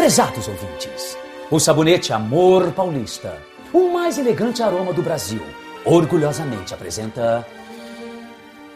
[0.00, 1.14] Prezados ouvintes,
[1.50, 3.36] o sabonete Amor Paulista,
[3.70, 5.42] o mais elegante aroma do Brasil,
[5.84, 7.46] orgulhosamente apresenta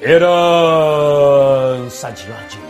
[0.02, 0.20] Herança
[2.10, 2.60] de ódio.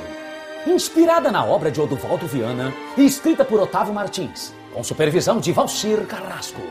[0.73, 6.07] Inspirada na obra de Oduvaldo Viana e escrita por Otávio Martins, com supervisão de Valcir
[6.07, 6.63] Carrasco.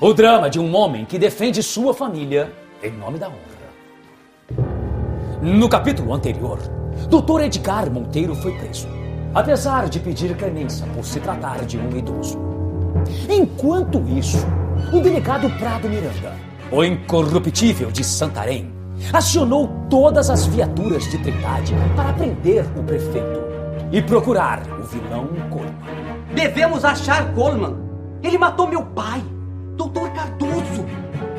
[0.00, 2.52] O drama de um homem que defende sua família
[2.82, 3.68] em nome da honra.
[5.40, 6.58] No capítulo anterior,
[7.08, 7.42] Dr.
[7.42, 8.97] Edgar Monteiro foi preso,
[9.34, 12.38] apesar de pedir clemência por se tratar de um idoso.
[13.28, 14.46] Enquanto isso,
[14.92, 16.34] o delegado Prado Miranda,
[16.70, 18.72] o incorruptível de Santarém,
[19.12, 23.40] acionou todas as viaturas de Trindade para prender o prefeito
[23.92, 25.74] e procurar o vilão Coleman.
[26.34, 27.76] Devemos achar Coleman.
[28.22, 29.22] Ele matou meu pai,
[29.76, 30.84] Doutor Cardoso,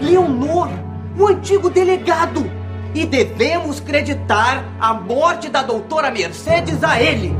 [0.02, 0.70] Leonor,
[1.18, 2.50] o antigo delegado.
[2.96, 7.36] E devemos creditar a morte da doutora Mercedes a ele.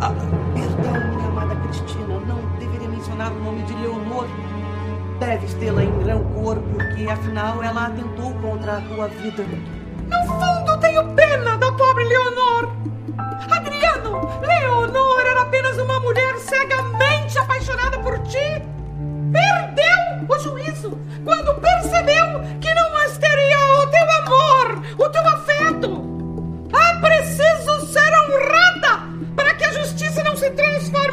[0.00, 0.12] Ah,
[0.54, 4.28] perdão, minha amada Cristina, não deveria mencionar o nome de Leonor.
[5.18, 9.44] Deves tê-la em rancor, porque afinal ela atentou contra a tua vida.
[10.06, 12.70] No fundo, tenho pena da pobre Leonor.
[13.50, 18.62] Adriano, Leonor era apenas uma mulher cegamente apaixonada por ti.
[19.32, 22.87] Perdeu o juízo quando percebeu que não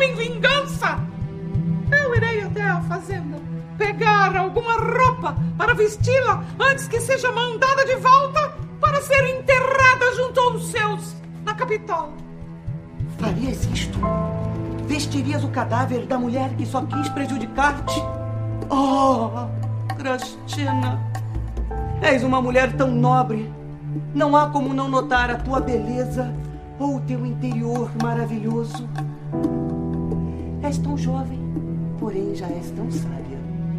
[0.05, 0.99] em vingança.
[1.91, 3.37] Eu irei até a fazenda
[3.77, 10.39] pegar alguma roupa para vesti-la antes que seja mandada de volta para ser enterrada junto
[10.39, 12.13] aos seus na capital.
[13.17, 13.99] Farias isto?
[14.85, 18.01] Vestirias o cadáver da mulher que só quis prejudicar-te?
[18.69, 19.29] Oh,
[19.95, 20.99] Cristina,
[22.01, 23.51] és uma mulher tão nobre.
[24.13, 26.33] Não há como não notar a tua beleza
[26.79, 28.87] ou o teu interior maravilhoso.
[30.65, 31.39] És tão jovem,
[31.99, 33.37] porém já és tão sábia.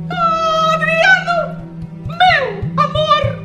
[0.09, 1.61] Oh, Adriano!
[2.07, 3.45] Meu amor!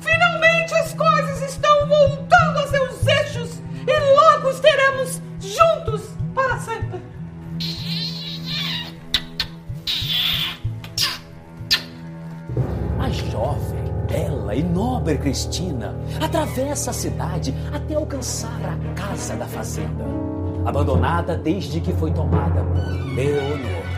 [0.00, 7.02] Finalmente as coisas estão voltando a seus eixos e logo estaremos juntos para sempre.
[12.98, 20.04] A jovem, bela e nobre Cristina atravessa a cidade até alcançar a casa da fazenda,
[20.64, 23.89] abandonada desde que foi tomada por Leonor.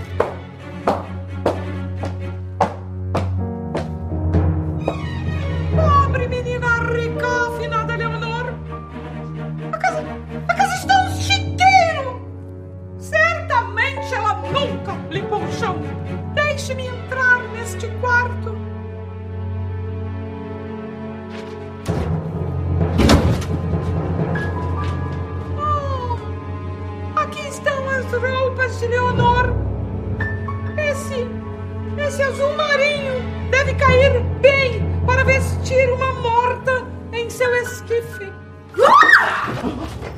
[28.15, 29.55] As roupas de Leonor.
[30.77, 31.27] Esse,
[31.99, 33.15] esse azul marinho
[33.51, 38.31] deve cair bem para vestir uma morta em seu esquife.
[38.77, 40.12] Meu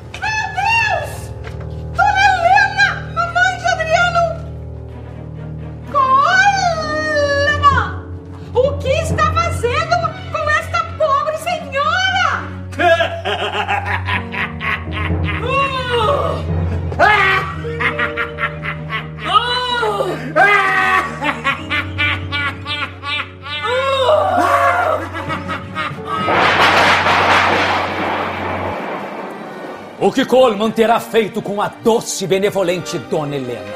[30.05, 33.73] O que Coleman terá feito com a doce e benevolente Dona Helena?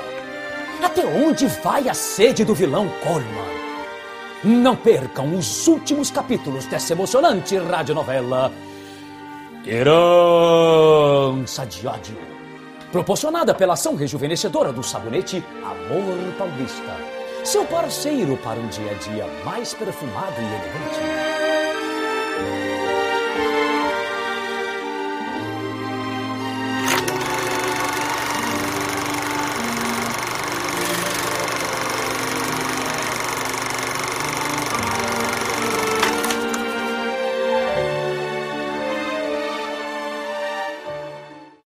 [0.83, 3.49] Até onde vai a sede do vilão Coleman?
[4.43, 8.51] Não percam os últimos capítulos dessa emocionante radionovela
[9.65, 10.05] Herança
[11.65, 12.19] de ódio,
[12.91, 16.95] proporcionada pela ação rejuvenescedora do sabonete Amor Paulista,
[17.43, 21.48] seu parceiro para um dia a dia mais perfumado e elegante.